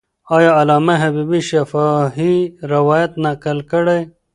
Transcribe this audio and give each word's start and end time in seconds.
آیا 0.35 0.51
علامه 0.61 0.93
حبیبي 1.03 1.39
شفاهي 1.49 2.35
روایت 2.73 3.11
نقل 3.25 3.57
کړی؟ 3.71 3.99